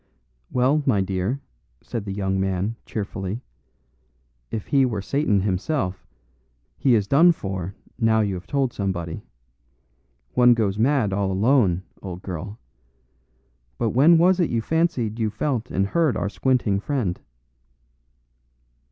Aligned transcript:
"Well, 0.49 0.81
my 0.87 1.01
dear," 1.01 1.41
said 1.83 2.05
the 2.05 2.11
young 2.11 2.39
man, 2.39 2.75
cheerfully, 2.87 3.43
"if 4.49 4.65
he 4.65 4.83
were 4.83 4.99
Satan 4.99 5.41
himself, 5.41 6.07
he 6.75 6.95
is 6.95 7.05
done 7.05 7.31
for 7.33 7.75
now 7.99 8.21
you 8.21 8.33
have 8.33 8.47
told 8.47 8.73
somebody. 8.73 9.21
One 10.33 10.55
goes 10.55 10.79
mad 10.79 11.13
all 11.13 11.31
alone, 11.31 11.83
old 12.01 12.23
girl. 12.23 12.57
But 13.77 13.91
when 13.91 14.17
was 14.17 14.39
it 14.39 14.49
you 14.49 14.59
fancied 14.59 15.19
you 15.19 15.29
felt 15.29 15.69
and 15.69 15.85
heard 15.85 16.17
our 16.17 16.29
squinting 16.29 16.79
friend?" 16.79 17.21